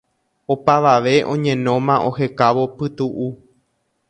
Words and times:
Opavave 0.53 1.15
oñenóma 1.33 1.95
ohekávo 2.09 2.63
pytu'u 2.77 3.27